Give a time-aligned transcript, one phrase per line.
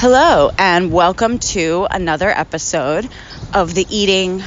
[0.00, 3.06] Hello, and welcome to another episode
[3.52, 4.42] of the Eating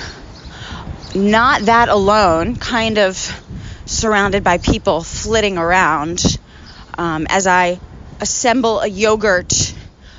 [1.13, 3.15] Not That Alone, kind of
[3.85, 6.39] surrounded by people flitting around
[6.97, 7.79] um, as I
[8.19, 9.75] assemble a yogurt,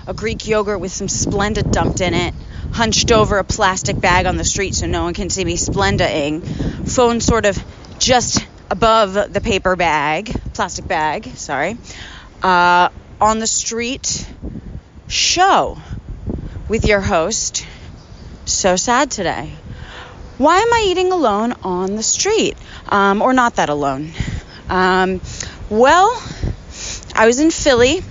[0.07, 2.33] a Greek yogurt with some Splenda dumped in it,
[2.71, 6.47] hunched over a plastic bag on the street so no one can see me Splendaing,
[6.89, 7.59] phone sort of
[7.99, 11.77] just above the paper bag, plastic bag, sorry,
[12.41, 12.89] uh,
[13.21, 14.25] on the street
[15.09, 15.79] show
[16.69, 17.67] with your host.
[18.47, 19.53] So sad today.
[20.39, 22.57] Why am I eating alone on the street?
[22.89, 24.13] Um, or not that alone?
[24.69, 25.21] Um,
[25.71, 26.21] well,
[27.15, 28.03] I was in Philly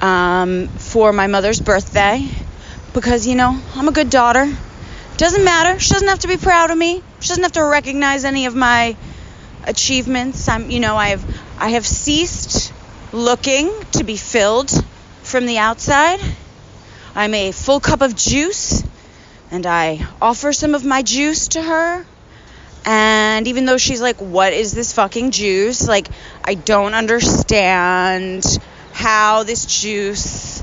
[0.00, 2.26] um, for my mother's birthday
[2.94, 4.50] because, you know, I'm a good daughter.
[5.16, 5.78] Doesn't matter.
[5.78, 7.02] She doesn't have to be proud of me.
[7.20, 8.96] She doesn't have to recognize any of my
[9.64, 10.48] achievements.
[10.48, 11.24] I'm, you know, I have
[11.58, 12.72] I have ceased
[13.12, 14.70] looking to be filled
[15.28, 16.20] from the outside.
[17.14, 18.82] I'm a full cup of juice,
[19.50, 22.06] and I offer some of my juice to her.
[22.86, 25.86] And even though she's like, What is this fucking juice?
[25.86, 26.08] Like,
[26.42, 28.44] I don't understand
[28.92, 30.62] how this juice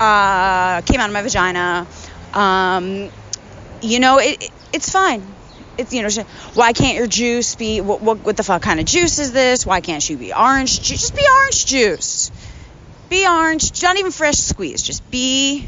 [0.00, 1.86] uh, came out of my vagina.
[2.32, 3.10] Um,
[3.82, 5.22] you know, it, it's fine.
[5.76, 6.22] It's, you know, she,
[6.54, 9.66] why can't your juice be, what, what, what the fuck kind of juice is this?
[9.66, 11.02] Why can't she be orange juice?
[11.02, 12.30] Just be orange juice
[13.08, 15.66] be orange, not even fresh squeeze, just be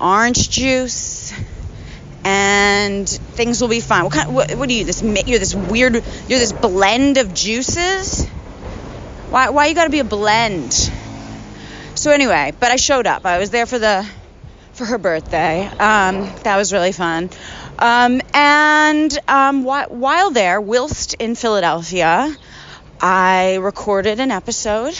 [0.00, 1.32] orange juice
[2.24, 4.04] and things will be fine.
[4.04, 8.26] What kind what, what are you this you're this weird you're this blend of juices?
[9.30, 10.72] Why why you got to be a blend?
[11.94, 13.26] So anyway, but I showed up.
[13.26, 14.06] I was there for the
[14.72, 15.66] for her birthday.
[15.66, 17.30] Um, that was really fun.
[17.78, 22.34] Um, and um, wh- while there, whilst in Philadelphia,
[23.00, 24.98] I recorded an episode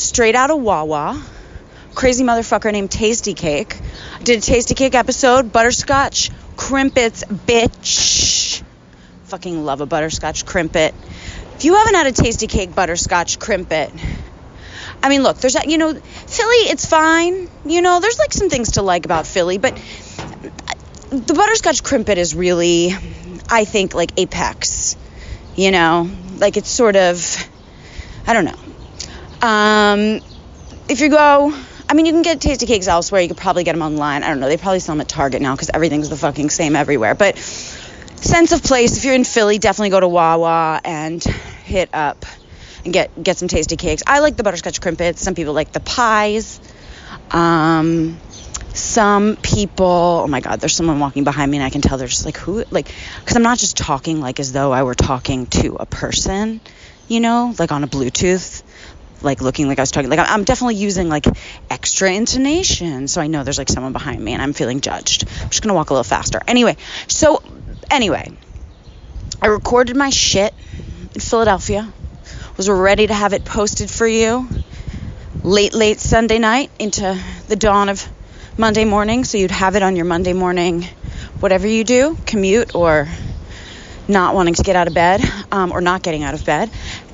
[0.00, 1.22] straight out of Wawa.
[1.94, 3.76] Crazy motherfucker named Tastykake.
[4.24, 8.62] did a Tastykake episode, butterscotch, crimpets, bitch.
[9.24, 10.94] Fucking love a butterscotch crimpet.
[11.56, 13.92] If you haven't had a Tastykake butterscotch crimpet,
[15.02, 17.48] I mean, look, there's, that you know, Philly, it's fine.
[17.64, 22.18] You know, there's like some things to like about Philly, but uh, the butterscotch crimpet
[22.18, 22.94] is really,
[23.48, 24.96] I think, like apex.
[25.56, 27.36] You know, like it's sort of,
[28.26, 28.58] I don't know.
[29.42, 30.20] Um,
[30.88, 31.52] if you go,
[31.88, 33.20] I mean, you can get Tastykakes elsewhere.
[33.20, 34.22] You could probably get them online.
[34.22, 34.48] I don't know.
[34.48, 37.14] They probably sell them at Target now because everything's the fucking same everywhere.
[37.14, 38.96] But sense of place.
[38.96, 42.24] If you're in Philly, definitely go to Wawa and hit up
[42.84, 44.02] and get get some Tastykakes.
[44.06, 45.20] I like the butterscotch crimpets.
[45.20, 46.60] Some people like the pies.
[47.30, 48.18] Um,
[48.72, 52.06] some people, oh my God, there's someone walking behind me, and I can tell they're
[52.06, 52.86] just like who, like,
[53.18, 56.60] because I'm not just talking like as though I were talking to a person,
[57.08, 58.62] you know, like on a Bluetooth
[59.22, 60.10] like looking like I was talking.
[60.10, 61.26] Like I'm definitely using like
[61.70, 65.24] extra intonation, so I know there's like someone behind me and I'm feeling judged.
[65.42, 66.40] I'm just gonna walk a little faster.
[66.46, 66.76] Anyway,
[67.06, 67.42] so
[67.90, 68.30] anyway,
[69.42, 70.54] I recorded my shit
[71.14, 71.92] in Philadelphia.
[72.56, 74.46] Was ready to have it posted for you
[75.42, 78.06] late, late Sunday night into the dawn of
[78.58, 80.82] Monday morning, so you'd have it on your Monday morning,
[81.38, 83.08] whatever you do, commute or
[84.08, 86.70] not wanting to get out of bed um, or not getting out of bed.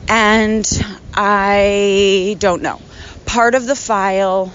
[0.09, 0.67] And
[1.17, 2.81] I don't know.
[3.25, 4.53] Part of the file,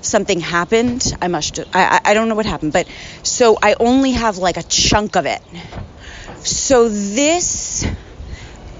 [0.00, 1.04] something happened.
[1.20, 2.86] I must, I, I don't know what happened, but
[3.22, 5.42] so I only have like a chunk of it.
[6.44, 7.86] So this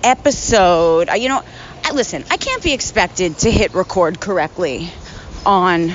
[0.03, 1.43] episode, you know,
[1.85, 4.91] I, listen, I can't be expected to hit record correctly
[5.47, 5.91] on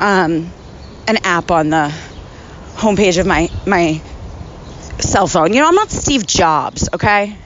[0.00, 0.52] um,
[1.08, 1.94] an app on the
[2.76, 4.00] homepage of my my
[5.00, 5.52] cell phone.
[5.52, 7.36] You know, I'm not Steve Jobs, okay?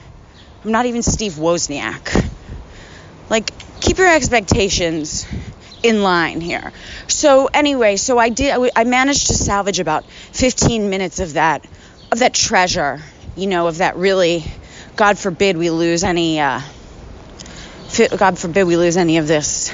[0.65, 2.29] I'm not even Steve Wozniak.
[3.31, 5.25] Like, keep your expectations
[5.83, 6.73] in line here.
[7.07, 8.69] So anyway, so I did.
[8.75, 11.65] I managed to salvage about 15 minutes of that,
[12.11, 12.99] of that treasure.
[13.37, 14.43] You know, of that really.
[14.97, 16.41] God forbid we lose any.
[16.41, 16.59] Uh,
[18.17, 19.71] God forbid we lose any of this.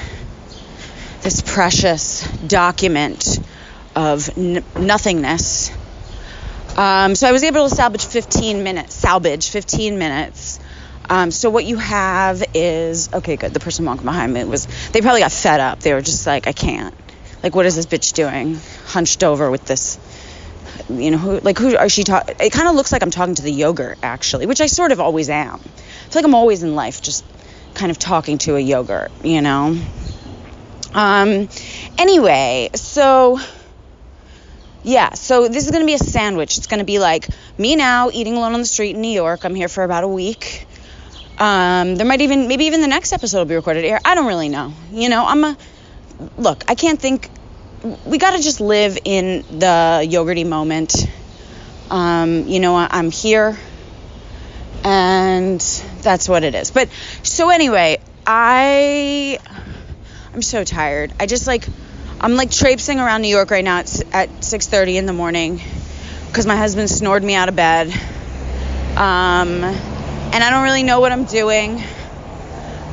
[1.22, 3.40] This precious document
[3.96, 5.72] of n- nothingness.
[6.76, 8.94] Um, so I was able to salvage 15 minutes.
[8.94, 10.60] Salvage 15 minutes
[11.08, 13.54] um, so what you have is okay, good.
[13.54, 15.80] The person walking behind me was they probably got fed up.
[15.80, 16.94] They were just like, I can't.
[17.42, 18.58] Like, what is this bitch doing?
[18.86, 19.98] Hunched over with this.
[20.90, 22.36] You know, who like who are she talking?
[22.40, 25.00] It kind of looks like I'm talking to the yogurt actually, which I sort of
[25.00, 25.54] always am.
[25.54, 27.24] I feel like I'm always in life just
[27.74, 29.76] kind of talking to a yogurt, you know.
[30.94, 31.48] Um.
[31.98, 33.40] Anyway, so
[34.82, 36.58] yeah, so this is going to be a sandwich.
[36.58, 37.28] It's going to be like
[37.58, 39.44] me now eating alone on the street in New York.
[39.44, 40.67] I'm here for about a week.
[41.38, 44.00] Um, there might even, maybe even the next episode will be recorded here.
[44.04, 44.72] I don't really know.
[44.90, 45.56] You know, I'm a,
[46.36, 47.30] look, I can't think
[48.04, 51.06] we got to just live in the yogurty moment.
[51.90, 53.56] Um, you know, I'm here,
[54.84, 55.60] and
[56.02, 56.70] that's what it is.
[56.70, 56.88] But
[57.22, 59.38] so anyway, I
[60.34, 61.12] I'm so tired.
[61.18, 61.66] I just like
[62.20, 65.60] I'm like traipsing around New York right now at, at 6:30 in the morning
[66.26, 67.92] because my husband snored me out of bed.
[68.96, 69.97] Um,
[70.32, 71.82] and I don't really know what I'm doing.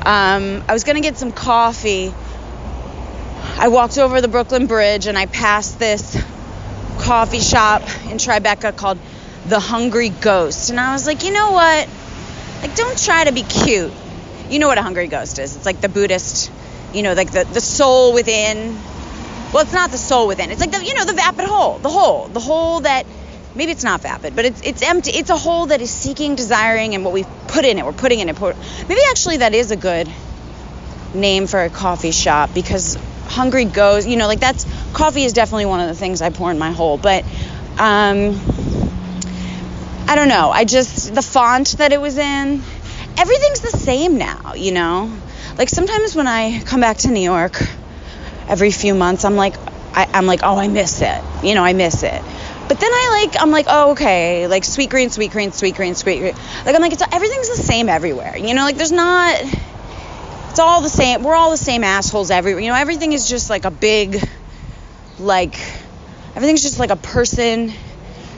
[0.05, 2.13] Um, I was gonna get some coffee.
[3.57, 6.21] I walked over the Brooklyn Bridge and I passed this
[6.99, 8.97] coffee shop in Tribeca called
[9.47, 10.69] The Hungry Ghost.
[10.69, 11.89] And I was like, you know what?
[12.61, 13.91] Like, don't try to be cute.
[14.49, 15.55] You know what a hungry ghost is.
[15.55, 16.51] It's like the Buddhist,
[16.93, 18.77] you know, like the, the soul within.
[19.53, 20.51] Well, it's not the soul within.
[20.51, 21.79] It's like the, you know, the vapid hole.
[21.79, 22.27] The hole.
[22.27, 23.05] The hole that
[23.56, 25.12] maybe it's not vapid, but it's it's empty.
[25.12, 28.19] It's a hole that is seeking, desiring, and what we put in it, we're putting
[28.19, 28.40] in it.
[28.40, 30.10] Maybe actually that is a good
[31.13, 32.98] name for a coffee shop because
[33.28, 34.06] hungry goes.
[34.06, 36.72] You know, like that's coffee is definitely one of the things I pour in my
[36.72, 37.24] hole, but
[37.78, 38.40] um,
[40.07, 40.52] I don't know.
[40.52, 42.62] I just the font that it was in.
[43.18, 44.54] Everything's the same now.
[44.56, 45.18] You know,
[45.57, 47.62] like sometimes when I come back to New York
[48.48, 49.56] every few months, I'm like.
[49.98, 51.22] I, I'm like, oh, I miss it.
[51.42, 52.22] You know, I miss it.
[52.67, 56.35] But then I like, I'm like, oh, okay, like Sweetgreen, sweet green, Sweetgreen, sweet green.
[56.65, 58.35] Like, I'm like, it's everything's the same everywhere.
[58.38, 59.39] You know, like there's not,
[60.50, 61.21] it's all the same.
[61.21, 62.62] We're all the same assholes everywhere.
[62.62, 64.27] You know, everything is just like a big,
[65.19, 65.59] like,
[66.35, 67.71] everything's just like a person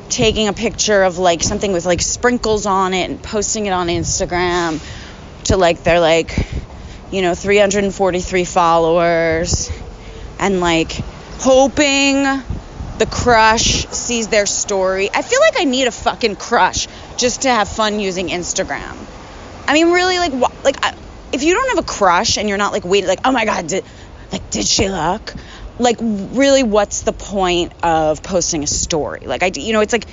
[0.09, 3.88] taking a picture of like something with like sprinkles on it and posting it on
[3.88, 4.81] Instagram
[5.45, 6.38] to like, they're like,
[7.12, 9.71] you know, 343 followers
[10.39, 10.91] and like
[11.39, 12.25] hoping
[12.97, 15.09] the crush sees their story.
[15.13, 18.95] I feel like I need a fucking crush just to have fun using Instagram.
[19.67, 20.77] I mean, really, like, wh- like
[21.31, 23.67] if you don't have a crush and you're not like waiting, like, oh my god,
[23.67, 23.83] did
[24.31, 25.33] like did she look?
[25.79, 29.21] Like, really, what's the point of posting a story?
[29.25, 30.07] Like, I, you know, it's like,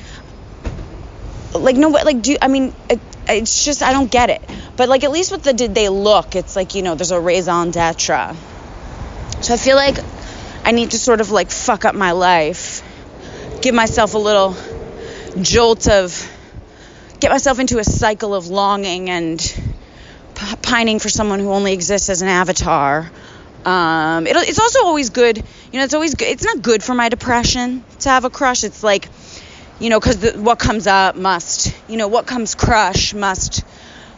[1.54, 4.42] like no, like do I mean, it, it's just I don't get it.
[4.76, 7.20] But like, at least with the did they look, it's like you know, there's a
[7.20, 8.36] raison d'être.
[9.40, 9.96] So I feel like
[10.64, 12.73] I need to sort of like fuck up my life,
[13.64, 14.54] give myself a little
[15.40, 16.30] jolt of,
[17.18, 19.40] get myself into a cycle of longing and
[20.34, 23.10] p- pining for someone who only exists as an avatar.
[23.64, 26.28] Um, it, it's also always good, you know, it's always good.
[26.28, 28.64] It's not good for my depression to have a crush.
[28.64, 29.08] It's like,
[29.80, 33.64] you know, because what comes up must, you know, what comes crush must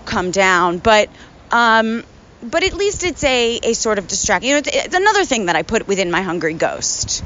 [0.07, 0.79] come down.
[0.79, 1.09] But,
[1.53, 2.03] um,
[2.43, 4.49] but at least it's a, a sort of distraction.
[4.49, 7.23] You know, it's, it's another thing that I put within my hungry ghost.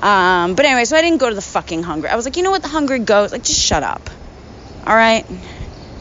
[0.00, 2.08] Um, but anyway, so I didn't go to the fucking hungry.
[2.08, 4.08] I was like, you know what, the hungry ghost, like, just shut up.
[4.86, 5.26] All right,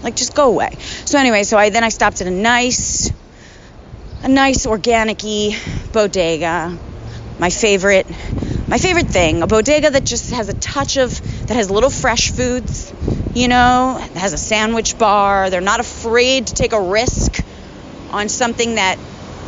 [0.04, 0.76] like, just go away.
[1.06, 3.12] So anyway, so I then I stopped at a nice,
[4.24, 5.58] a nice organic-y
[5.92, 6.78] bodega.
[7.40, 8.08] My favorite,
[8.68, 12.32] my favorite thing, a bodega that just has a touch of, that has little fresh
[12.32, 12.94] foods.
[13.36, 15.52] You know, has a sandwich bar.
[15.52, 17.40] They're not afraid to take a risk
[18.10, 18.98] on something that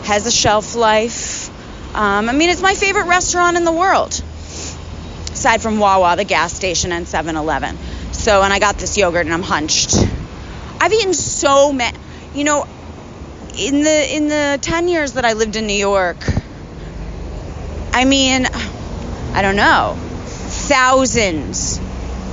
[0.04, 1.50] has a shelf life.
[1.96, 4.24] Um, I mean, it's my favorite restaurant in the world,
[5.40, 7.78] aside from Wawa, the gas station, and 7 Eleven.
[8.12, 9.96] So, and I got this yogurt and I'm hunched.
[10.82, 11.98] I've eaten so many,
[12.36, 12.68] you know,
[13.58, 16.18] in the in the 10 years that I lived in New York,
[17.94, 18.48] I mean,
[19.34, 19.96] I don't know,
[20.68, 21.80] thousands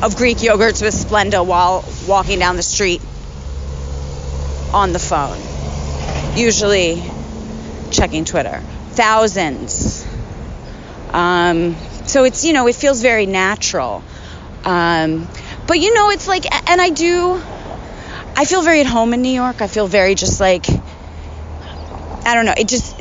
[0.03, 3.01] of Greek yogurts with Splenda while walking down the street
[4.75, 5.39] on the phone
[6.37, 7.03] usually
[7.91, 8.61] checking Twitter.
[8.91, 10.07] Thousands.
[11.11, 11.77] Um,
[12.07, 14.03] so it's, you know, it feels very natural.
[14.65, 15.29] Um,
[15.67, 17.43] but, you know, it's like, and I do,
[18.37, 19.63] I feel very at home in New York.
[19.63, 22.97] I feel very just like, I don't know, it just,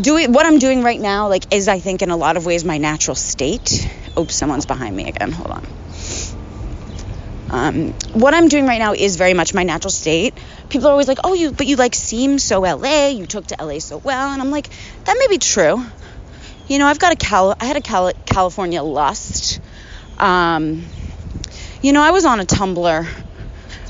[0.00, 2.64] doing what I'm doing right now, like, is I think in a lot of ways
[2.64, 3.88] my natural state.
[4.18, 5.30] Oops, someone's behind me again.
[5.32, 5.66] Hold on.
[7.50, 10.36] Um, what I'm doing right now is very much my natural state.
[10.70, 13.08] People are always like, "Oh, you, but you like seem so LA.
[13.08, 14.68] You took to LA so well," and I'm like,
[15.04, 15.84] that may be true.
[16.66, 17.54] You know, I've got a Cal.
[17.60, 19.60] I had a Cal- California lust.
[20.18, 20.86] Um,
[21.82, 23.06] you know, I was on a Tumblr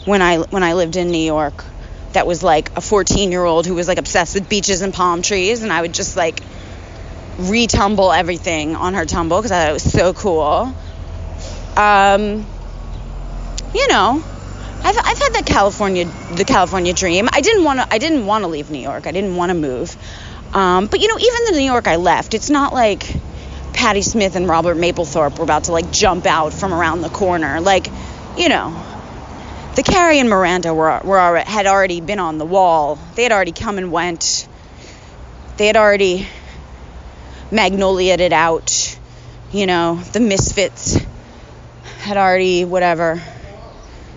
[0.04, 1.64] when I when I lived in New York.
[2.12, 5.22] That was like a 14 year old who was like obsessed with beaches and palm
[5.22, 6.40] trees, and I would just like
[7.38, 10.74] retumble everything on her tumble because I thought it was so cool.
[11.76, 12.46] Um,
[13.74, 14.22] you know,
[14.84, 17.28] I've, I've had the California the California dream.
[17.32, 19.06] I didn't want to I didn't want to leave New York.
[19.06, 19.96] I didn't want to move.
[20.54, 23.12] Um, but you know, even the New York I left, it's not like
[23.72, 27.60] Patti Smith and Robert Mapplethorpe were about to like jump out from around the corner.
[27.60, 27.88] Like,
[28.38, 28.80] you know,
[29.74, 32.98] the Carrie and Miranda were, were had already been on the wall.
[33.16, 34.48] They had already come and went.
[35.56, 36.28] They had already
[37.50, 38.96] magnolia'd it out.
[39.52, 40.96] You know, the misfits
[41.98, 43.20] had already whatever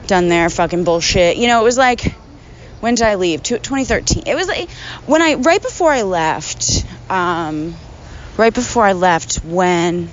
[0.06, 1.38] done their fucking bullshit.
[1.38, 2.14] You know, it was like
[2.80, 3.44] when did I leave?
[3.44, 4.24] 2013.
[4.26, 4.70] It was like
[5.06, 6.86] when I right before I left.
[7.10, 7.76] Um,
[8.38, 10.10] right before I left, when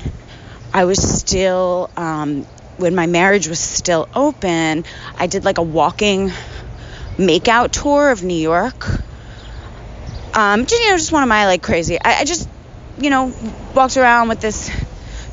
[0.72, 2.44] I was still um,
[2.76, 4.84] when my marriage was still open,
[5.18, 6.30] I did like a walking
[7.16, 8.88] makeout tour of New York.
[10.34, 11.98] Um, you know, just one of my like crazy.
[12.00, 12.48] I, I just,
[12.98, 13.32] you know,
[13.74, 14.70] walked around with this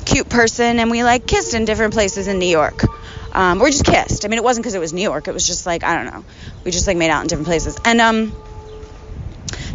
[0.04, 2.84] cute person and we like kissed in different places in New York.
[3.32, 4.24] Um, just kissed.
[4.24, 5.26] I mean, it wasn't because it was New York.
[5.26, 6.24] It was just like I don't know.
[6.64, 7.76] We just like made out in different places.
[7.84, 8.32] And um,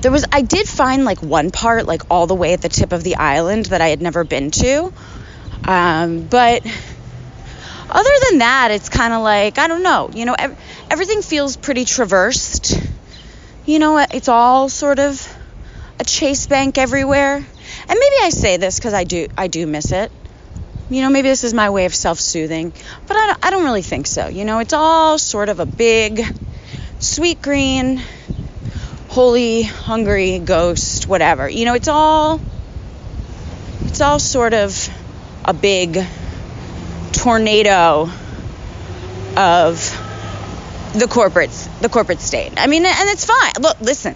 [0.02, 2.92] there was I did find like one part like all the way at the tip
[2.92, 4.94] of the island that I had never been to.
[5.66, 6.66] Um, but
[7.90, 10.10] other than that, it's kind of like I don't know.
[10.14, 10.58] You know, ev-
[10.92, 12.80] everything feels pretty traversed.
[13.66, 15.36] You know, it's all sort of
[16.00, 17.36] a Chase Bank everywhere.
[17.38, 20.12] And maybe I say this because I do I do miss it.
[20.90, 22.72] You know, maybe this is my way of self-soothing,
[23.08, 24.28] but I don't, I don't really think so.
[24.28, 26.22] You know, it's all sort of a big,
[27.00, 28.02] Sweetgreen,
[29.10, 31.50] holy, hungry ghost, whatever.
[31.50, 32.40] You know, it's all,
[33.82, 34.90] it's all sort of
[35.44, 36.06] a big
[37.12, 38.10] tornado
[39.36, 40.04] of
[40.94, 41.52] the corporate
[41.82, 42.54] the corporate state.
[42.58, 43.52] I mean, and it's fine.
[43.60, 44.16] Look, listen.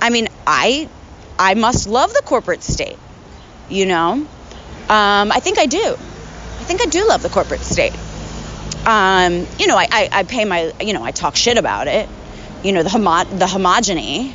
[0.00, 0.88] I mean, I
[1.38, 2.98] I must love the corporate state.
[3.68, 4.26] You know,
[4.88, 5.96] um, I think I do.
[6.60, 7.94] I think I do love the corporate state.
[8.86, 12.08] Um, you know, I, I, I pay my, you know, I talk shit about it.
[12.62, 14.32] You know, the homo- the homogeny.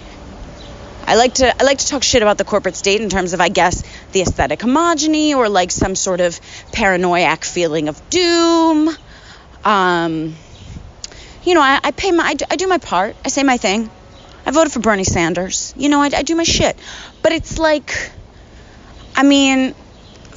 [1.06, 3.42] I like to I like to talk shit about the corporate state in terms of
[3.42, 6.40] I guess the aesthetic homogeny or like some sort of
[6.72, 8.96] paranoiac feeling of doom.
[9.64, 10.36] Um,
[11.44, 13.16] you know, I, I pay my I do, I do my part.
[13.26, 13.90] I say my thing.
[14.46, 15.74] I voted for Bernie Sanders.
[15.76, 16.78] You know, I, I do my shit.
[17.22, 18.12] But it's like,
[19.16, 19.76] I mean,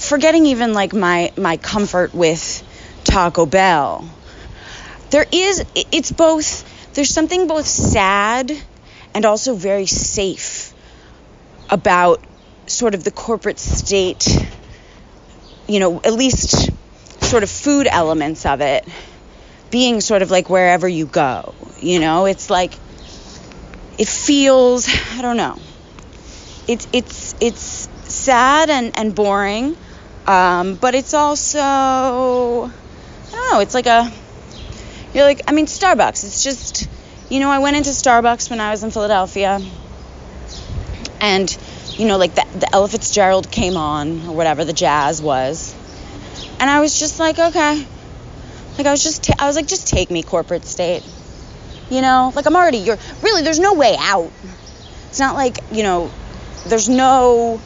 [0.09, 2.63] forgetting even like my my comfort with
[3.05, 4.09] Taco Bell.
[5.11, 8.53] There is it's both there's something both sad
[9.15, 10.75] and also very safe
[11.71, 12.23] about
[12.67, 14.27] sort of the corporate state,
[15.69, 16.71] you know, at least
[17.23, 18.87] sort of food elements of it
[19.71, 21.55] being sort of like wherever you go.
[21.81, 22.75] You know, it's like
[23.99, 25.59] it feels I don't know.
[26.69, 29.77] It's it's it's sad and, and boring,
[30.27, 32.71] um, but it's also I
[33.31, 34.11] don't know, it's like a
[35.15, 36.89] you're like I mean Starbucks, it's just
[37.29, 39.61] you know, I went into Starbucks when I was in Philadelphia
[41.21, 41.57] and
[41.97, 45.75] you know, like the, the Ella Fitzgerald came on or whatever the jazz was.
[46.59, 47.87] And I was just like, okay.
[48.79, 51.03] Like I was just, ta- I was like, just take me, corporate state.
[51.91, 54.33] You know, like I'm already, you're really, there's no way out.
[55.09, 56.11] It's not like, you know,
[56.67, 57.61] there's no,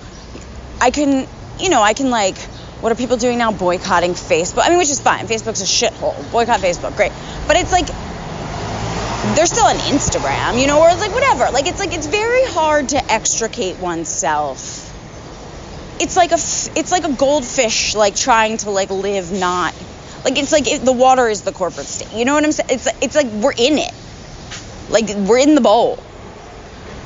[0.80, 2.38] I can, you know, I can like,
[2.80, 3.52] what are people doing now?
[3.52, 4.62] Boycotting Facebook.
[4.64, 5.26] I mean, which is fine.
[5.26, 6.30] Facebook's a shithole.
[6.30, 7.12] Boycott Facebook, great.
[7.46, 7.86] But it's like,
[9.34, 11.50] they're still on Instagram, you know, or it's like whatever.
[11.52, 14.82] Like it's like it's very hard to extricate oneself.
[16.00, 16.34] It's like a
[16.78, 19.74] it's like a goldfish like trying to like live not
[20.26, 22.12] like it's like it, the water is the corporate state.
[22.12, 22.70] You know what I'm saying?
[22.72, 23.94] It's it's like we're in it.
[24.90, 26.02] Like we're in the bowl.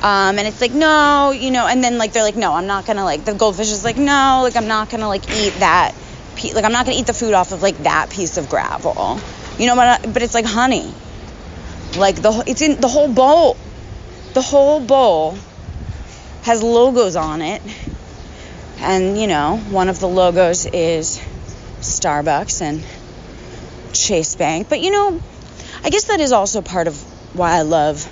[0.01, 2.85] Um, and it's like no, you know, and then like they're like no, I'm not
[2.85, 5.93] gonna like the goldfish is like no, like I'm not gonna like eat that,
[6.35, 9.19] pe- like I'm not gonna eat the food off of like that piece of gravel,
[9.59, 10.91] you know, but but it's like honey,
[11.97, 13.57] like the it's in the whole bowl.
[14.33, 15.37] The whole bowl
[16.43, 17.61] has logos on it.
[18.79, 21.19] And you know, one of the logos is
[21.81, 22.83] Starbucks and
[23.93, 24.69] Chase Bank.
[24.69, 25.21] But you know,
[25.83, 26.99] I guess that is also part of
[27.33, 28.09] why I love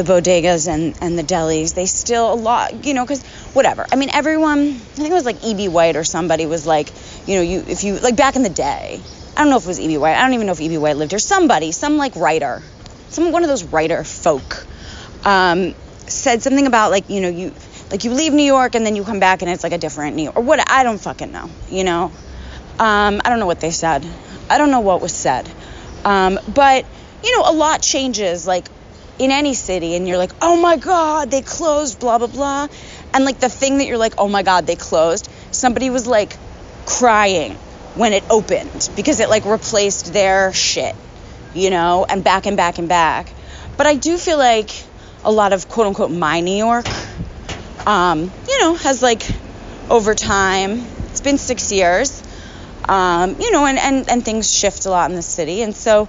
[0.00, 1.74] the bodegas and, and the delis.
[1.74, 3.86] They still a lot, you know, because whatever.
[3.92, 4.60] I mean, everyone.
[4.60, 5.68] I think it was like E.B.
[5.68, 6.90] White or somebody was like,
[7.26, 9.00] you know, you if you like back in the day.
[9.36, 9.98] I don't know if it was E.B.
[9.98, 10.16] White.
[10.16, 10.78] I don't even know if E.B.
[10.78, 11.18] White lived here.
[11.18, 12.62] Somebody, some like writer,
[13.10, 14.66] some one of those writer folk,
[15.24, 15.74] um,
[16.06, 17.52] said something about like you know you
[17.90, 20.16] like you leave New York and then you come back and it's like a different
[20.16, 21.50] New York or what I don't fucking know.
[21.68, 22.04] You know,
[22.78, 24.06] um, I don't know what they said.
[24.48, 25.48] I don't know what was said.
[26.04, 26.86] Um, but
[27.22, 28.66] you know, a lot changes like
[29.20, 32.68] in any city, and you're like, oh my god, they closed, blah blah blah,
[33.12, 35.28] and like the thing that you're like, oh my god, they closed.
[35.50, 36.36] Somebody was like
[36.86, 37.52] crying
[37.94, 40.96] when it opened because it like replaced their shit,
[41.54, 43.30] you know, and back and back and back.
[43.76, 44.70] But I do feel like
[45.22, 46.86] a lot of quote unquote my New York,
[47.86, 49.28] um, you know, has like
[49.90, 52.22] over time, it's been six years,
[52.88, 55.60] um, you know, and, and, and things shift a lot in the city.
[55.62, 56.08] And so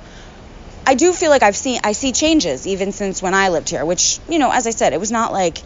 [0.85, 3.85] I do feel like I've seen, I see changes even since when I lived here,
[3.85, 5.59] which, you know, as I said, it was not like,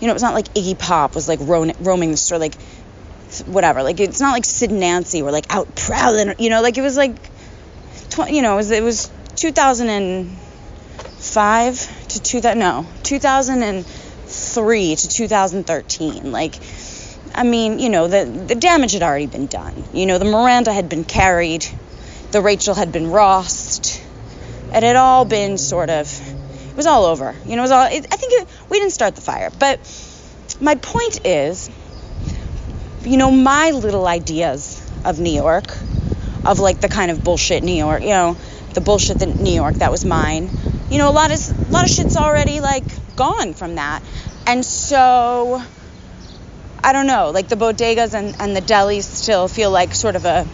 [0.00, 2.54] you know, it's not like Iggy Pop was like ro- roaming the store, like
[3.46, 3.82] whatever.
[3.82, 6.82] Like it's not like Sid and Nancy were like out prowling, you know, like it
[6.82, 7.14] was like,
[8.10, 16.32] tw- you know, it was, it was 2005 to 2000, no, 2003 to 2013.
[16.32, 16.58] Like,
[17.34, 19.84] I mean, you know, the, the damage had already been done.
[19.92, 21.66] You know, the Miranda had been carried,
[22.30, 24.01] the Rachel had been Rossed.
[24.74, 26.08] It had all been sort of,
[26.70, 27.34] it was all over.
[27.44, 29.50] You know, it was all, it, I think it, we didn't start the fire.
[29.58, 29.78] But
[30.60, 31.70] my point is,
[33.02, 35.76] you know, my little ideas of New York,
[36.44, 38.36] of like the kind of bullshit New York, you know,
[38.74, 40.50] the bullshit that New York that was mine.
[40.90, 41.38] You know, a lot of
[41.68, 42.84] a lot of shit's already like
[43.16, 44.02] gone from that.
[44.46, 45.62] And so
[46.82, 50.24] I don't know, like the bodegas and, and the delis still feel like sort of
[50.24, 50.46] a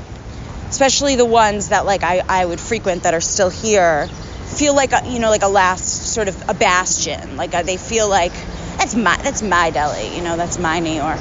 [0.69, 4.09] especially the ones that like I, I would frequent that are still here
[4.57, 7.37] feel like a, you know like a last sort of a bastion.
[7.37, 8.33] Like a, uh, they feel like
[8.79, 11.21] that's my that's my deli you know that's my New York.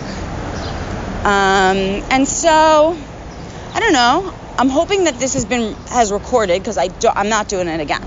[1.23, 1.77] Um,
[2.11, 2.97] and so
[3.73, 4.33] I don't know.
[4.57, 7.79] I'm hoping that this has been has recorded because I do, I'm not doing it
[7.79, 8.05] again.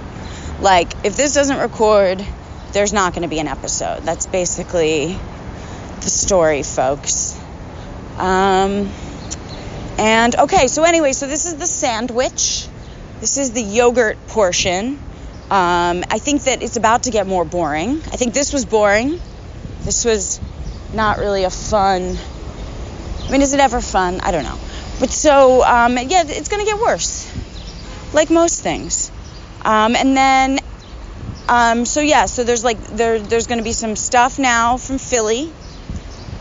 [0.60, 2.24] Like if this doesn't record
[2.72, 4.02] there's not going to be an episode.
[4.02, 5.18] That's basically
[6.00, 7.38] the story folks.
[8.16, 8.90] Um,
[10.00, 12.66] and okay, so anyway, so this is the sandwich.
[13.20, 14.98] This is the yogurt portion.
[15.50, 18.00] Um, I think that it's about to get more boring.
[18.06, 19.20] I think this was boring.
[19.82, 20.40] This was
[20.94, 22.16] not really a fun.
[23.26, 24.20] I mean, is it ever fun?
[24.22, 24.58] I don't know.
[25.00, 27.30] But so, um, yeah, it's going to get worse,
[28.14, 29.12] like most things.
[29.62, 30.60] Um, and then,
[31.46, 34.96] um, so yeah, so there's like there there's going to be some stuff now from
[34.96, 35.52] Philly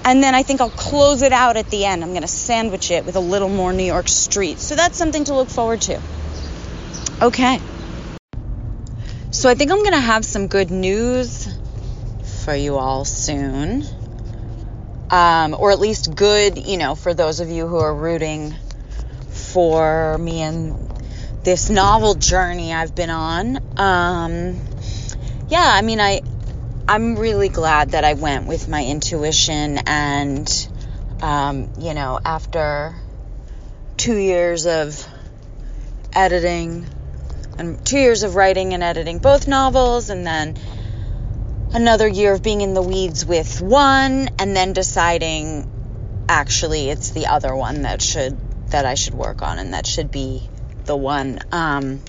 [0.05, 2.03] and then I think I'll close it out at the end.
[2.03, 4.59] I'm going to sandwich it with a little more New York street.
[4.59, 6.01] So that's something to look forward to.
[7.21, 7.59] Okay.
[9.31, 11.47] So I think I'm going to have some good news
[12.43, 13.83] for you all soon.
[15.11, 18.53] Um, or at least good, you know, for those of you who are rooting
[19.29, 20.89] for me and
[21.43, 23.57] this novel journey I've been on.
[23.77, 24.59] Um,
[25.49, 26.21] yeah, I mean, I
[26.89, 30.49] I'm really glad that I went with my intuition and,
[31.21, 32.95] um, you know, after
[33.95, 35.07] two years of
[36.13, 36.87] editing
[37.59, 40.55] and two years of writing and editing both novels and then
[41.73, 45.67] another year of being in the weeds with one and then deciding
[46.27, 48.35] actually it's the other one that should
[48.71, 50.41] that I should work on and that should be
[50.85, 51.37] the one.
[51.51, 52.01] Um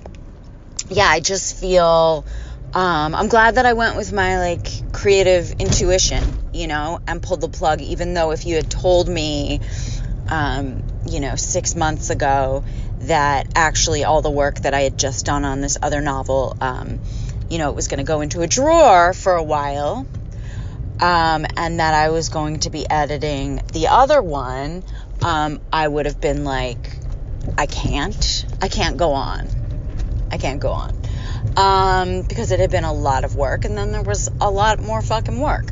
[0.89, 2.25] yeah I just feel
[2.73, 7.41] um, I'm glad that I went with my like creative intuition, you know, and pulled
[7.41, 7.81] the plug.
[7.81, 9.61] Even though if you had told me,
[10.29, 12.65] um, you know, six months ago
[13.01, 17.01] that actually all the work that I had just done on this other novel, um,
[17.49, 20.07] you know, it was going to go into a drawer for a while,
[21.01, 24.85] um, and that I was going to be editing the other one,
[25.23, 26.99] um, I would have been like,
[27.59, 29.49] I can't, I can't go on,
[30.31, 31.01] I can't go on
[31.57, 34.81] um, because it had been a lot of work, and then there was a lot
[34.81, 35.71] more fucking work.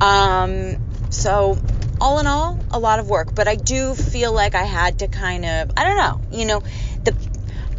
[0.00, 0.76] Um,
[1.10, 1.58] so,
[2.00, 3.34] all in all, a lot of work.
[3.34, 6.62] But I do feel like I had to kind of, I don't know, you know,
[7.04, 7.14] the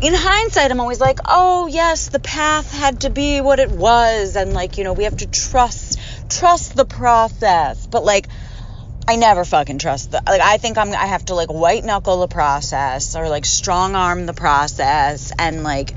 [0.02, 4.36] in hindsight, I'm always like, oh yes, the path had to be what it was,
[4.36, 7.86] and like, you know, we have to trust trust the process.
[7.86, 8.28] But like,
[9.08, 10.42] I never fucking trust the like.
[10.42, 14.26] I think I'm I have to like white knuckle the process or like strong arm
[14.26, 15.94] the process and like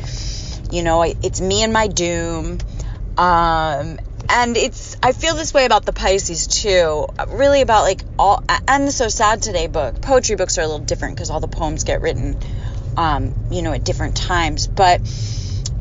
[0.75, 2.59] you know, it's me and my doom.
[3.17, 7.07] Um, and it's, I feel this way about the Pisces too.
[7.29, 10.01] Really about like all, and the So Sad Today book.
[10.03, 12.37] Poetry books are a little different because all the poems get written,
[12.97, 14.67] um, you know, at different times.
[14.67, 15.01] But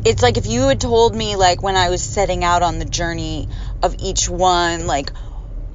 [0.05, 2.85] it's like if you had told me, like, when I was setting out on the
[2.85, 3.47] journey
[3.81, 5.11] of each one, like,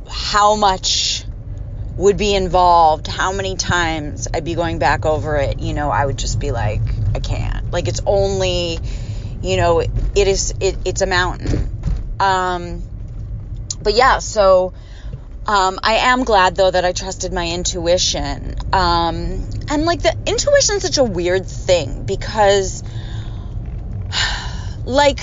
[0.08, 1.24] how much
[1.96, 6.06] would be involved, how many times I'd be going back over it, you know, I
[6.06, 6.82] would just be like,
[7.14, 7.72] I can't.
[7.72, 8.78] Like, it's only
[9.42, 11.68] you know, it is it, it's a mountain.
[12.20, 12.82] Um,
[13.80, 14.72] but yeah, so
[15.46, 18.54] um, I am glad though that I trusted my intuition.
[18.72, 22.82] Um, and like the intuition is such a weird thing because,
[24.84, 25.20] like,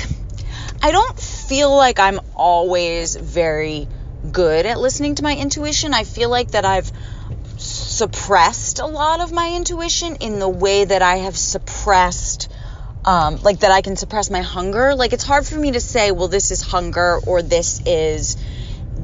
[0.82, 3.88] I don't feel like I'm always very
[4.32, 5.93] good at listening to my intuition.
[5.93, 6.91] I feel like that I've
[7.58, 12.49] suppressed a lot of my intuition in the way that I have suppressed
[13.06, 14.96] um, like that I can suppress my hunger.
[14.96, 18.36] Like it's hard for me to say, well, this is hunger or this is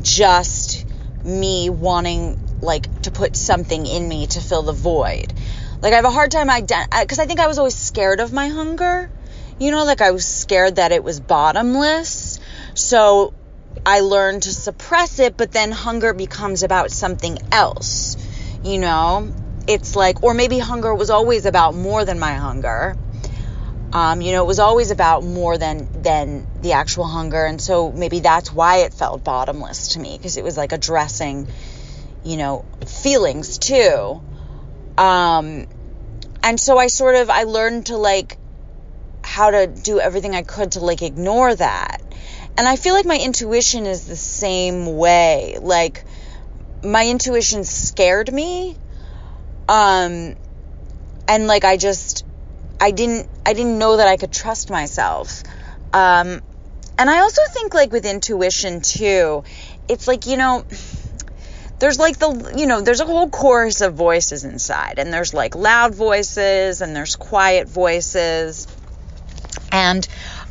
[0.02, 0.86] just
[1.24, 5.34] me wanting like to put something in me to fill the void.
[5.82, 8.34] Like I have a hard time identifying because I think I was always scared of
[8.34, 9.10] my hunger.
[9.60, 12.40] You know, like I was scared that it was bottomless.
[12.74, 13.34] So
[13.86, 18.18] I learned to suppress it, but then hunger becomes about something else.
[18.64, 19.32] You know,
[19.68, 22.96] it's like, or maybe hunger was always about more than my hunger.
[23.94, 27.92] Um, you know, it was always about more than than the actual hunger, and so
[27.92, 31.48] maybe that's why it felt bottomless to me because it was like addressing,
[32.24, 34.22] you know, feelings too.
[34.98, 35.68] Um,
[36.44, 38.38] and so I sort of I learned to like
[39.24, 42.02] how to do everything I could to like ignore that.
[42.58, 45.58] And I feel like my intuition is the same way.
[45.62, 46.06] Like
[46.84, 48.78] my intuition scared me.
[49.68, 50.36] Um
[51.28, 52.26] and like I just
[52.82, 55.44] I didn't I didn't know that I could trust myself.
[55.94, 56.42] Um
[56.98, 59.44] and I also think like with intuition too,
[59.88, 60.66] it's like, you know,
[61.80, 65.56] there's like the you know there's a whole chorus of voices inside and there's like
[65.56, 68.68] loud voices and there's quiet voices
[69.72, 70.08] and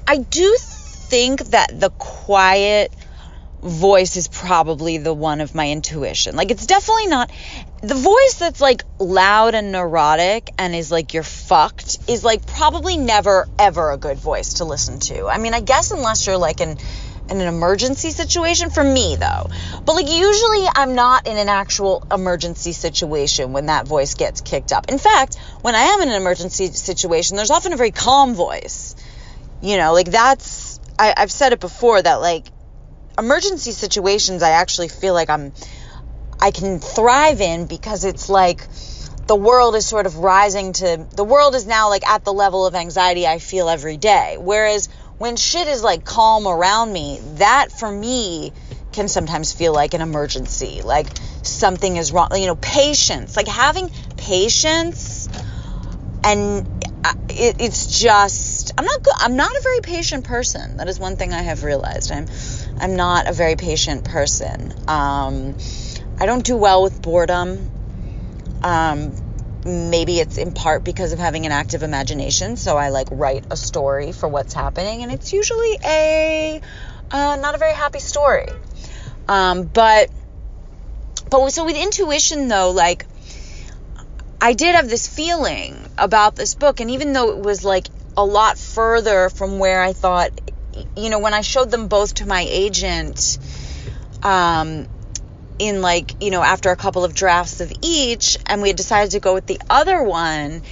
[0.06, 2.92] I do think that the quiet
[3.62, 6.36] voice is probably the one of my intuition.
[6.36, 7.30] Like it's definitely not
[7.82, 12.96] the voice that's like loud and neurotic and is like you're fucked is like probably
[12.96, 15.26] never ever a good voice to listen to.
[15.26, 16.78] I mean, I guess unless you're like in
[17.30, 19.46] in an emergency situation for me though.
[19.84, 24.72] But like usually I'm not in an actual emergency situation when that voice gets kicked
[24.72, 24.88] up.
[24.88, 28.96] In fact, when I am in an emergency situation, there's often a very calm voice.
[29.62, 32.46] You know, like that's I, I've said it before that like
[33.20, 35.52] emergency situations I actually feel like I'm
[36.40, 38.66] I can thrive in because it's like
[39.26, 42.66] the world is sort of rising to the world is now like at the level
[42.66, 44.37] of anxiety I feel every day.
[44.40, 48.52] Whereas when shit is like calm around me, that for me
[48.92, 51.06] can sometimes feel like an emergency, like
[51.42, 52.28] something is wrong.
[52.35, 55.28] You know, patience, like having patience,
[56.24, 56.66] and
[57.04, 59.14] uh, it, it's just I'm not good.
[59.18, 60.78] I'm not a very patient person.
[60.78, 62.11] That is one thing I have realized.
[62.11, 62.26] I'm
[62.80, 64.72] I'm not a very patient person.
[64.88, 65.56] Um,
[66.18, 67.70] I don't do well with boredom.
[68.62, 69.14] Um,
[69.64, 72.56] maybe it's in part because of having an active imagination.
[72.56, 76.60] So I like write a story for what's happening, and it's usually a
[77.10, 78.48] uh, not a very happy story.
[79.28, 80.10] Um, but
[81.30, 83.06] but so with intuition though, like
[84.40, 88.24] I did have this feeling about this book, and even though it was like a
[88.24, 90.30] lot further from where I thought,
[90.96, 93.38] you know, when I showed them both to my agent,
[94.22, 94.87] um,
[95.59, 99.12] in like, you know, after a couple of drafts of each, and we had decided
[99.12, 100.62] to go with the other one,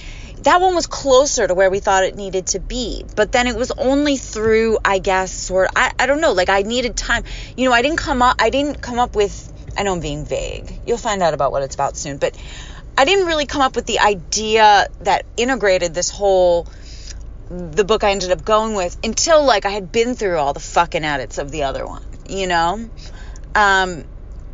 [0.43, 3.05] that one was closer to where we thought it needed to be.
[3.15, 6.49] But then it was only through, I guess, sort of, I, I don't know, like
[6.49, 7.23] I needed time.
[7.55, 10.25] You know, I didn't come up, I didn't come up with, I know I'm being
[10.25, 10.71] vague.
[10.87, 12.17] You'll find out about what it's about soon.
[12.17, 12.35] But
[12.97, 16.67] I didn't really come up with the idea that integrated this whole,
[17.49, 20.59] the book I ended up going with until like I had been through all the
[20.59, 22.89] fucking edits of the other one, you know?
[23.55, 24.05] Um,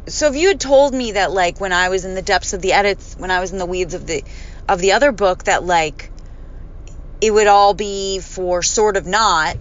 [0.08, 2.62] so if you had told me that like when I was in the depths of
[2.62, 4.24] the edits, when I was in the weeds of the
[4.70, 6.10] of the other book that like
[7.22, 9.58] it would all be for sort of not,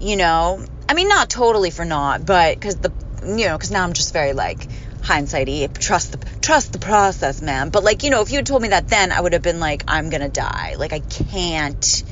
[0.00, 2.92] you know, I mean not totally for not, but cuz the
[3.24, 4.66] you know, cuz now I'm just very like
[5.02, 7.68] hindsighty, trust the trust the process, man.
[7.68, 9.60] But like, you know, if you had told me that then, I would have been
[9.60, 10.74] like I'm going to die.
[10.76, 12.02] Like I can't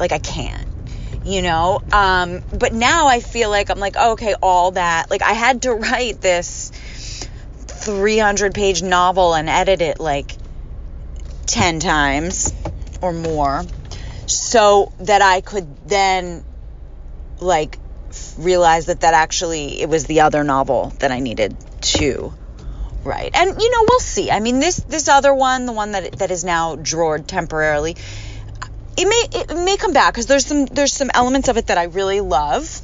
[0.00, 0.66] like I can't
[1.24, 1.82] you know?
[1.92, 5.10] Um, but now i feel like i'm like okay all that.
[5.10, 6.72] Like i had to write this
[7.66, 10.32] 300 page novel and edit it like
[11.46, 12.52] 10 times
[13.00, 13.64] or more
[14.26, 16.44] so that i could then
[17.40, 17.78] like
[18.38, 22.32] realize that that actually it was the other novel that i needed to
[23.02, 23.34] write.
[23.34, 24.30] And you know we'll see.
[24.30, 27.96] I mean this this other one the one that that is now drawered temporarily
[29.00, 31.78] it may it may come back because there's some there's some elements of it that
[31.78, 32.80] I really love.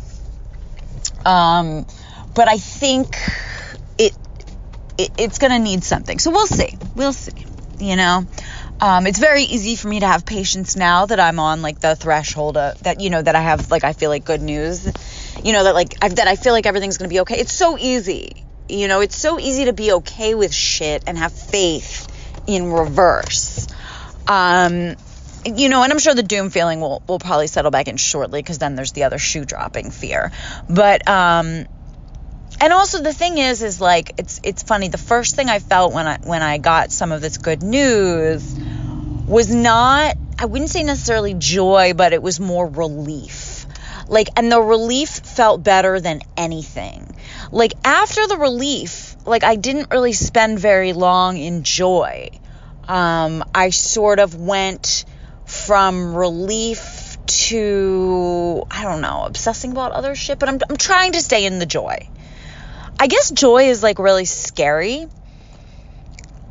[1.27, 1.87] Um,
[2.35, 3.19] but I think
[3.99, 4.17] it,
[4.97, 6.19] it it's gonna need something.
[6.19, 6.79] So we'll see.
[6.95, 7.45] We'll see.
[7.79, 8.27] You know.
[8.79, 11.97] Um, it's very easy for me to have patience now that I'm on like the
[11.97, 14.87] threshold of, that you know that I have like I feel like good news,
[15.43, 17.39] you know that like I, that I feel like everything's gonna be okay.
[17.39, 19.01] It's so easy, you know.
[19.01, 22.07] It's so easy to be okay with shit and have faith
[22.47, 23.67] in reverse.
[24.29, 24.97] Um,
[25.47, 28.41] you know, and I'm sure the doom feeling will will probably settle back in shortly
[28.43, 30.33] because then there's the other shoe dropping fear.
[30.69, 31.67] But um,
[32.61, 34.89] and also the thing is, is like it's it's funny.
[34.89, 38.59] The first thing I felt when I when I got some of this good news
[39.27, 43.67] was not I wouldn't say necessarily joy, but it was more relief.
[44.09, 47.17] Like, and the relief felt better than anything.
[47.51, 52.31] Like after the relief, like I didn't really spend very long in joy.
[52.87, 55.05] Um, I sort of went
[55.47, 61.23] from relief to I don't know, obsessing about other shit, but I'm I'm trying to
[61.23, 62.09] stay in the joy.
[62.99, 65.07] I guess joy is like really scary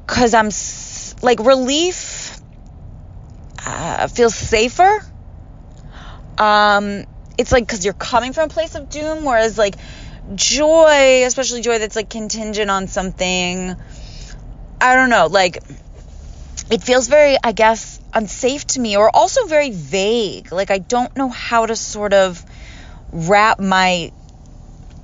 [0.08, 0.50] cuz I'm
[1.22, 2.40] like relief
[3.66, 5.04] uh, feels safer.
[6.38, 7.06] Um
[7.38, 9.76] it's like cuz you're coming from a place of doom whereas like
[10.36, 13.76] joy, especially joy that's like contingent on something
[14.80, 15.58] I don't know, like
[16.72, 20.52] it feels very I guess unsafe to me or also very vague.
[20.52, 22.44] Like I don't know how to sort of
[23.12, 24.12] wrap my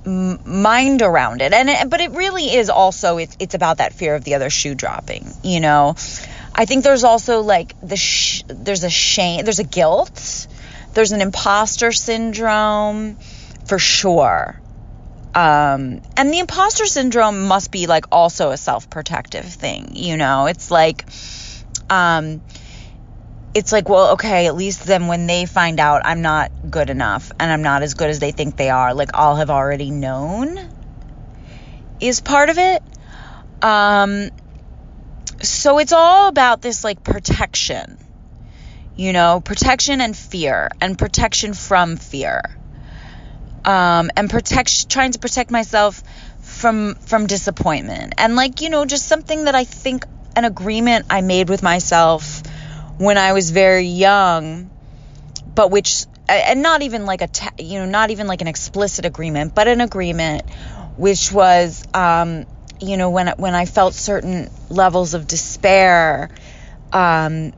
[0.04, 1.52] mind around it.
[1.52, 4.50] And it, but it really is also it's it's about that fear of the other
[4.50, 5.94] shoe dropping, you know.
[6.54, 10.48] I think there's also like the sh- there's a shame, there's a guilt,
[10.94, 13.16] there's an imposter syndrome
[13.66, 14.58] for sure.
[15.34, 20.46] Um, and the imposter syndrome must be like also a self-protective thing, you know.
[20.46, 21.06] It's like
[21.88, 22.42] um
[23.54, 27.30] it's like, well, okay, at least then when they find out I'm not good enough
[27.38, 30.56] and I'm not as good as they think they are, like I'll have already known
[32.00, 32.82] is part of it.
[33.62, 34.30] Um,
[35.42, 37.98] so it's all about this like protection,
[38.96, 42.42] you know, protection and fear and protection from fear.
[43.64, 46.02] Um, and protect, trying to protect myself
[46.40, 51.20] from, from disappointment and like, you know, just something that I think an agreement I
[51.20, 52.42] made with myself
[52.98, 54.70] when I was very young,
[55.54, 57.28] but which and not even like a
[57.62, 60.48] you know not even like an explicit agreement, but an agreement
[60.96, 62.46] which was um,
[62.80, 66.30] you know when when I felt certain levels of despair
[66.92, 67.52] um,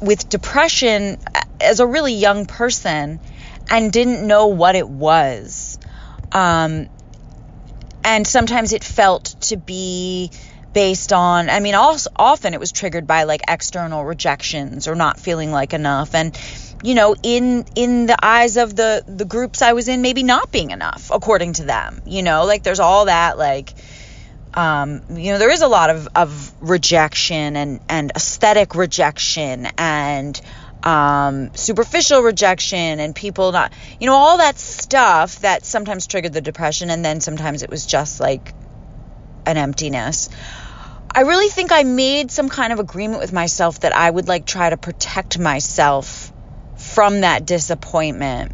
[0.00, 1.18] with depression
[1.60, 3.20] as a really young person
[3.70, 5.78] and didn't know what it was.
[6.32, 6.88] Um,
[8.04, 10.30] and sometimes it felt to be
[10.72, 15.18] based on i mean also often it was triggered by like external rejections or not
[15.18, 16.14] feeling like enough.
[16.14, 16.38] And
[16.82, 20.52] you know in in the eyes of the the groups i was in maybe not
[20.52, 22.44] being enough according to them you know?
[22.44, 23.72] Like there's all that like
[24.54, 30.40] um, you know there is a lot of of rejection and and aesthetic rejection and
[30.82, 36.40] um, superficial rejection and people not you know all that stuff that sometimes triggered the
[36.40, 38.54] depression and then sometimes it was just like
[39.48, 40.28] an emptiness.
[41.14, 44.44] I really think I made some kind of agreement with myself that I would like
[44.44, 46.32] try to protect myself
[46.76, 48.52] from that disappointment,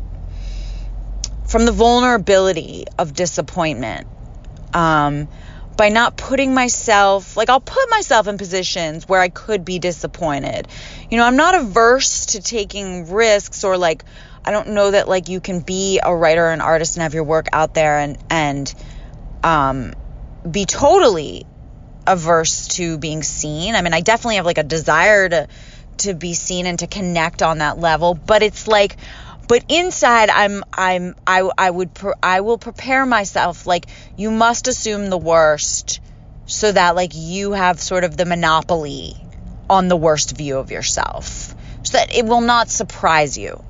[1.47, 4.07] from the vulnerability of disappointment.
[4.73, 5.29] Um,
[5.77, 10.69] by not putting myself, like, I'll put myself in positions where I could be disappointed.
[11.11, 14.05] You know, I'm not averse to taking risks or like,
[14.45, 17.25] I don't know that like you can be a writer an artist and have your
[17.25, 18.73] work out there and, and,
[19.43, 19.95] um,
[20.49, 21.47] be totally
[22.07, 23.75] averse to being seen.
[23.75, 25.49] I mean, I definitely have like a desire to
[25.97, 28.97] to be seen and to connect on that level, but it's like
[29.47, 31.91] but inside I'm I'm I I would
[32.23, 36.01] I will prepare myself like you must assume the worst
[36.47, 39.17] so that like you have sort of the monopoly
[39.69, 43.63] on the worst view of yourself so that it will not surprise you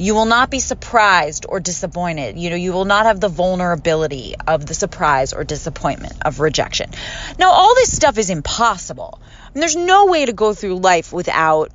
[0.00, 2.38] you will not be surprised or disappointed.
[2.38, 6.90] You know, you will not have the vulnerability of the surprise or disappointment of rejection.
[7.38, 9.20] Now, all this stuff is impossible.
[9.52, 11.70] And there's no way to go through life without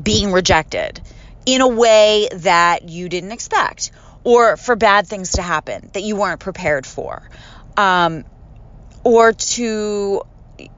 [0.00, 1.00] being rejected
[1.44, 3.90] in a way that you didn't expect
[4.22, 7.28] or for bad things to happen that you weren't prepared for.
[7.76, 8.24] Um,
[9.02, 10.22] or to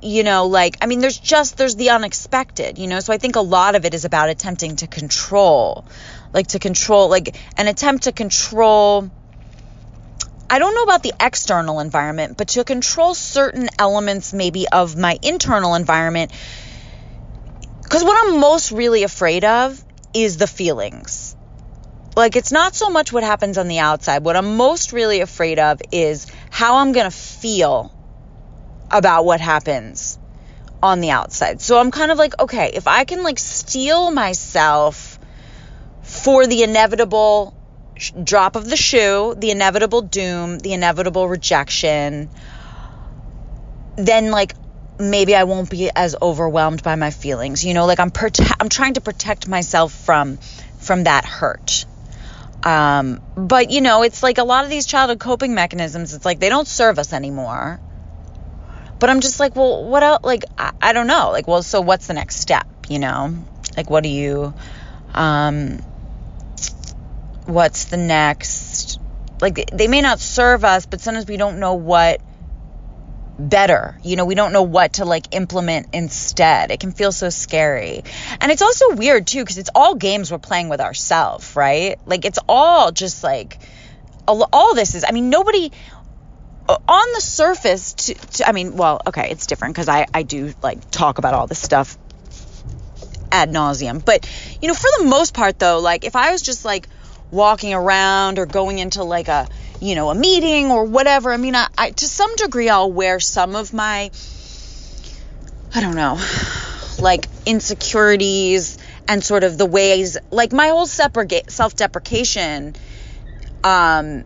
[0.03, 3.37] you know like i mean there's just there's the unexpected you know so i think
[3.37, 5.87] a lot of it is about attempting to control
[6.33, 9.11] like to control like an attempt to control
[10.53, 15.16] I don't know about the external environment, but to control certain elements maybe of my
[15.23, 16.33] internal environment.
[17.85, 19.81] Because what I'm most really afraid of
[20.12, 21.37] is the feelings.
[22.16, 24.25] Like, it's not so much what happens on the outside.
[24.25, 27.93] What I'm most really afraid of is how I'm going to feel
[28.90, 30.19] about what happens
[30.83, 31.61] on the outside.
[31.61, 35.10] So I'm kind of like, okay, if I can like steel myself
[36.22, 37.54] for the inevitable
[38.22, 42.30] drop of the shoe, the inevitable doom, the inevitable rejection,
[43.96, 44.54] then like
[44.98, 47.64] maybe I won't be as overwhelmed by my feelings.
[47.64, 50.38] You know, like I'm prote- I'm trying to protect myself from
[50.78, 51.85] from that hurt.
[52.62, 56.14] Um, but you know, it's like a lot of these childhood coping mechanisms.
[56.14, 57.80] It's like they don't serve us anymore.
[58.98, 60.20] But I'm just like, well, what else?
[60.22, 61.30] Like, I, I don't know.
[61.30, 62.66] Like, well, so what's the next step?
[62.90, 63.35] You know,
[63.74, 64.52] like, what do you,
[65.14, 65.80] um,
[67.46, 69.00] what's the next
[69.40, 72.20] like they may not serve us but sometimes we don't know what
[73.40, 73.98] better.
[74.05, 76.70] You know, we don't know what to like implement instead.
[76.70, 78.05] It can feel so scary.
[78.40, 81.98] And it's also weird too because it's all games we're playing with ourselves, right?
[82.07, 83.59] Like it's all just like
[84.29, 85.72] all this is I mean nobody
[86.68, 90.53] on the surface to, to I mean, well, okay, it's different cuz I I do
[90.62, 91.96] like talk about all this stuff
[93.33, 94.05] ad nauseum.
[94.05, 94.29] But,
[94.61, 96.88] you know, for the most part though, like if I was just like
[97.31, 99.49] walking around or going into like a
[99.81, 101.33] you know, a meeting or whatever.
[101.33, 104.11] I mean, I, I to some degree I'll wear some of my
[105.75, 106.21] I don't know,
[106.99, 112.75] like insecurities and sort of the ways like my whole separate self-deprecation
[113.64, 114.25] um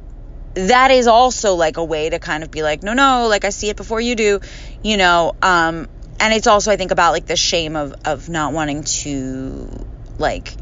[0.54, 3.50] that is also like a way to kind of be like no no like I
[3.50, 4.40] see it before you do,
[4.82, 5.88] you know, um
[6.20, 9.86] and it's also I think about like the shame of of not wanting to
[10.18, 10.56] like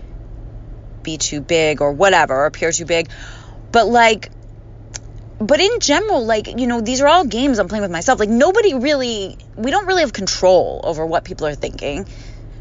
[1.03, 3.09] be too big or whatever or appear too big.
[3.71, 4.31] But like
[5.43, 8.21] but in general, like, you know, these are all games I'm playing with myself.
[8.21, 12.07] Like, nobody really, we don't really have control over what people are thinking.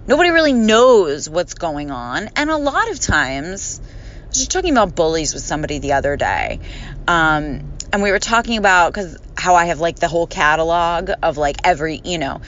[0.07, 2.29] Nobody really knows what's going on.
[2.35, 6.17] And a lot of times, I was just talking about bullies with somebody the other
[6.17, 6.59] day.
[7.07, 11.37] Um, and we were talking about, because how I have like the whole catalog of
[11.37, 12.41] like every, you know,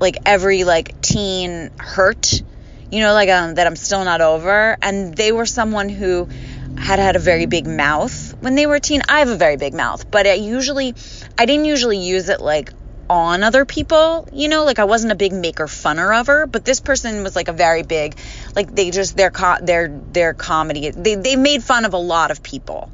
[0.00, 2.42] like every like teen hurt,
[2.90, 4.76] you know, like um, that I'm still not over.
[4.82, 6.28] And they were someone who,
[6.76, 9.02] had had a very big mouth when they were a teen.
[9.08, 10.94] I have a very big mouth, but I usually
[11.38, 12.72] I didn't usually use it like
[13.08, 16.64] on other people, you know, like I wasn't a big maker funner of her, but
[16.64, 18.16] this person was like a very big
[18.54, 22.30] like they just their co- their their comedy they they made fun of a lot
[22.30, 22.90] of people.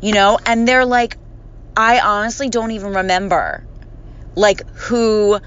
[0.00, 1.16] You know, and they're like
[1.76, 3.64] I honestly don't even remember
[4.34, 5.40] like who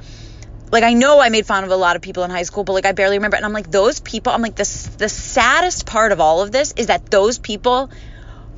[0.74, 2.74] like I know I made fun of a lot of people in high school, but
[2.74, 3.38] like I barely remember.
[3.38, 6.74] And I'm like, those people, I'm like, the, the saddest part of all of this
[6.76, 7.92] is that those people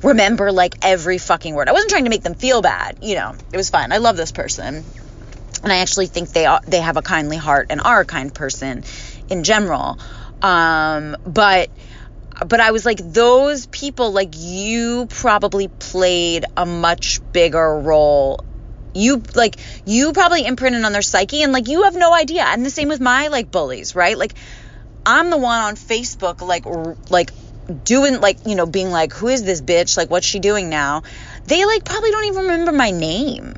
[0.02, 1.68] remember like every fucking word.
[1.68, 3.92] I wasn't trying to make them feel bad, you know, it was fine.
[3.92, 4.82] I love this person.
[5.62, 8.34] And I actually think they are, they have a kindly heart and are a kind
[8.34, 8.84] person
[9.28, 9.98] in general.
[10.40, 11.70] Um, but,
[12.46, 18.40] but I was like, those people, like, you probably played a much bigger role
[18.96, 22.44] you like you probably imprinted on their psyche and like you have no idea.
[22.44, 24.16] And the same with my like bullies right?
[24.16, 24.34] Like
[25.08, 26.66] i'm the one on facebook like
[27.10, 27.30] like
[27.84, 29.96] doing like you know being like who is this bitch?
[29.96, 31.02] Like what's she doing now?
[31.46, 33.54] They like probably don't even remember my name.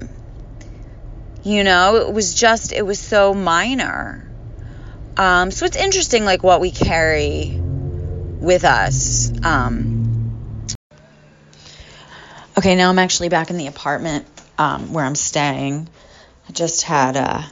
[1.42, 4.26] You know it was just it was so minor.
[5.16, 7.58] Um so it's interesting like what we carry
[8.40, 9.32] with us.
[9.44, 9.96] Um
[12.56, 14.26] okay now i'm actually back in the apartment
[14.58, 15.88] um, where I'm staying.
[16.48, 17.46] I just had a,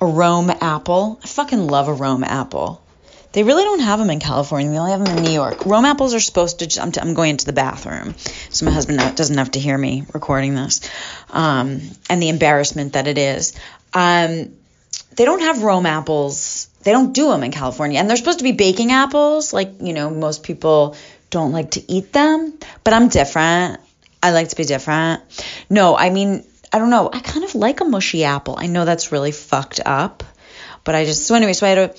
[0.00, 1.20] a Rome apple.
[1.22, 2.80] I fucking love a Rome apple.
[3.32, 4.70] They really don't have them in California.
[4.70, 5.66] They only have them in New York.
[5.66, 6.80] Rome apples are supposed to.
[6.80, 8.14] I'm, t- I'm going into the bathroom,
[8.50, 10.88] so my husband doesn't have to hear me recording this,
[11.30, 13.58] um, and the embarrassment that it is.
[13.92, 14.54] Um,
[15.16, 16.68] they don't have Rome apples.
[16.84, 19.52] They don't do them in California, and they're supposed to be baking apples.
[19.52, 20.94] Like you know, most people
[21.30, 23.80] don't like to eat them, but I'm different.
[24.24, 25.22] I like to be different.
[25.68, 27.10] No, I mean, I don't know.
[27.12, 28.56] I kind of like a mushy apple.
[28.58, 30.24] I know that's really fucked up,
[30.82, 31.52] but I just so anyway.
[31.52, 31.94] So I had a,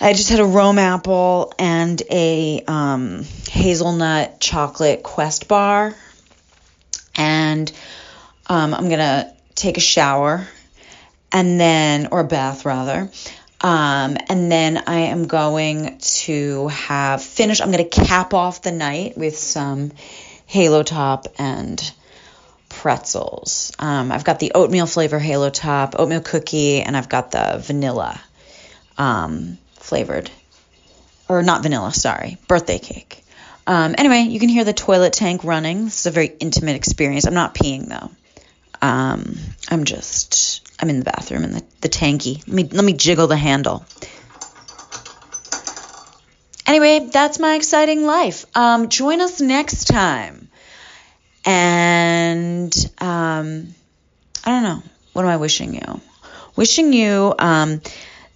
[0.00, 5.94] I just had a Rome apple and a um, hazelnut chocolate Quest bar,
[7.14, 7.70] and
[8.48, 10.48] um, I'm gonna take a shower,
[11.30, 13.08] and then or a bath rather.
[13.60, 17.62] Um, and then I am going to have finished.
[17.62, 19.92] I'm going to cap off the night with some
[20.50, 21.80] Halo Top and
[22.68, 23.70] pretzels.
[23.78, 28.20] Um, I've got the oatmeal flavor Halo Top, oatmeal cookie, and I've got the vanilla
[28.98, 30.28] um, flavored,
[31.28, 33.22] or not vanilla, sorry, birthday cake.
[33.68, 35.84] Um, anyway, you can hear the toilet tank running.
[35.84, 37.26] This is a very intimate experience.
[37.26, 38.10] I'm not peeing though.
[38.82, 39.36] Um,
[39.68, 42.38] I'm just, I'm in the bathroom in the, the tanky.
[42.38, 43.84] Let me, let me jiggle the handle.
[46.70, 48.46] Anyway, that's my exciting life.
[48.56, 50.48] Um, join us next time.
[51.44, 53.74] And um,
[54.44, 54.80] I don't know.
[55.12, 56.00] What am I wishing you?
[56.54, 57.80] Wishing you um,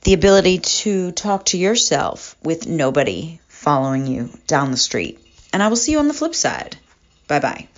[0.03, 5.21] the ability to talk to yourself with nobody following you down the street.
[5.53, 6.77] And I will see you on the flip side.
[7.29, 7.69] Bye bye.